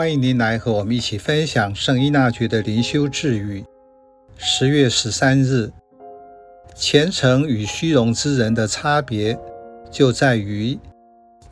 [0.00, 3.62] 欢迎您来和我们一起分享圣依纳爵的灵修智语。
[4.38, 5.70] 十月十三日，
[6.74, 9.38] 虔诚与虚荣之人的差别，
[9.90, 10.78] 就在于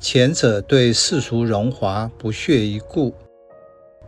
[0.00, 3.12] 前者对世俗荣华不屑一顾，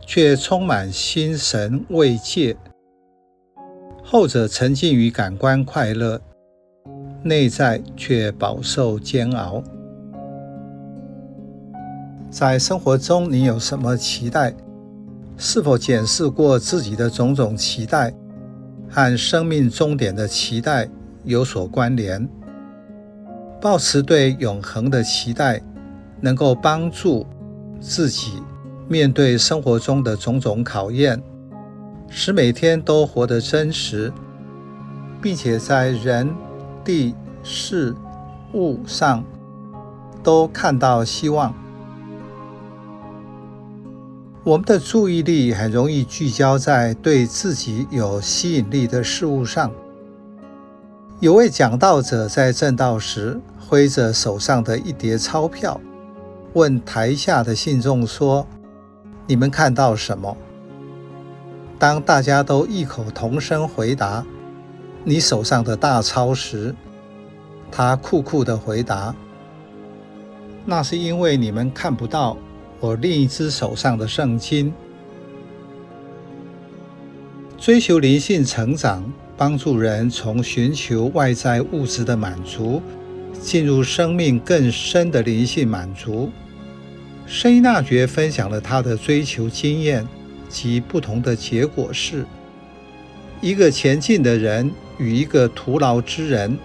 [0.07, 2.55] 却充满心神慰藉；
[4.03, 6.19] 后者沉浸于感官快乐，
[7.21, 9.63] 内在却饱受煎熬。
[12.31, 14.55] 在生活中，你有什么期待？
[15.35, 18.13] 是否检视过自己的种种期待，
[18.89, 20.87] 和生命终点的期待
[21.25, 22.25] 有所关联？
[23.59, 25.61] 保持对永恒的期待，
[26.21, 27.27] 能够帮助
[27.81, 28.41] 自己
[28.87, 31.21] 面对生活中的种种考验，
[32.07, 34.09] 使每天都活得真实，
[35.21, 36.33] 并且在人、
[36.81, 37.13] 地、
[37.43, 37.93] 事、
[38.53, 39.21] 物上
[40.23, 41.53] 都看到希望。
[44.43, 49.71] 我们的注意力很容易聚焦在对自己有吸引力的事物上。
[51.19, 55.79] 有位讲道者在证道时，挥着手上的一叠钞票，
[56.53, 58.47] 问台下的信众说
[59.27, 60.35] ：“你们看到什么？”
[61.77, 64.25] 当大家都异口同声回答
[65.05, 66.75] ：“你手上的大钞”时，
[67.71, 69.13] 他酷酷地回答
[70.65, 72.35] ：“那是因为你们看不到。”
[72.81, 74.73] 我另一只手上的圣经，
[77.55, 82.81] 追求灵性成长，帮助人从寻求外在物质的满足，
[83.39, 86.31] 进入生命更深的灵性满足。
[87.27, 90.05] 圣依纳爵分享了他的追求经验
[90.49, 92.25] 及不同的结果是：
[93.41, 96.57] 一个前进的人与一个徒劳之人，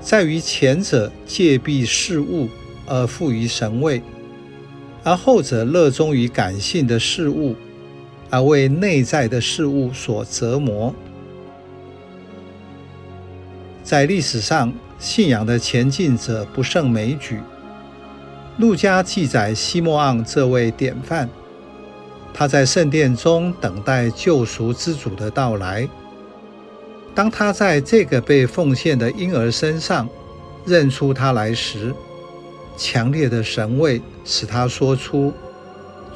[0.00, 2.48] 在于前者借避事物
[2.86, 4.00] 而富于神位。
[5.02, 7.56] 而后者热衷于感性的事物，
[8.28, 10.94] 而为内在的事物所折磨。
[13.82, 17.40] 在历史上，信仰的前进者不胜枚举。
[18.58, 21.28] 路加记载西莫盎这位典范，
[22.34, 25.88] 他在圣殿中等待救赎之主的到来。
[27.14, 30.08] 当他在这个被奉献的婴儿身上
[30.66, 31.92] 认出他来时，
[32.76, 35.32] 强烈的神慰使他说出：“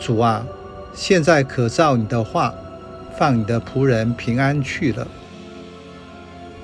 [0.01, 0.47] 主啊，
[0.95, 2.55] 现在可照你的话，
[3.19, 5.07] 放你的仆人平安去了。”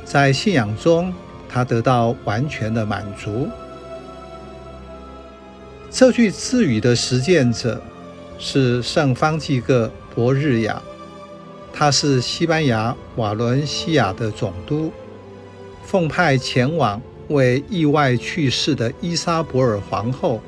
[0.04, 1.12] 在信仰中，
[1.48, 3.48] 他得到完全的满足。
[5.90, 7.80] 这句自语的实践者
[8.38, 10.80] 是圣方济各·博日亚，
[11.72, 14.92] 他是西班牙瓦伦西亚的总督，
[15.84, 17.00] 奉派前往。
[17.30, 20.40] 为意外去世的伊莎伯尔皇后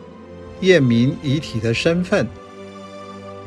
[0.60, 2.26] 验明遗体的身份。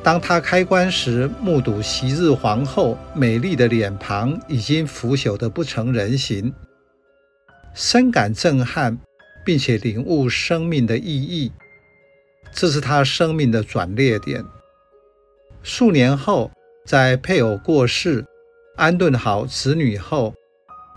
[0.01, 6.53] 当他开棺时，目睹昔日皇后美丽的脸庞已经腐朽得不成人形，
[7.73, 8.97] 深感震撼，
[9.43, 11.51] 并且领悟生命的意义。
[12.53, 14.45] 这是他生命的转捩点。
[15.63, 16.51] 数年后，
[16.85, 18.23] 在配偶过世、
[18.75, 20.33] 安顿好子女后。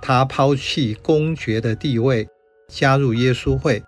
[0.01, 2.29] 他抛弃公爵的地位，
[2.69, 3.83] 加入耶稣会。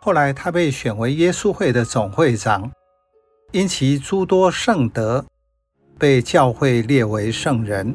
[0.00, 2.70] 后来，他被选为耶稣会的总会长，
[3.52, 5.24] 因其诸多圣德，
[5.98, 7.94] 被教会列为圣人。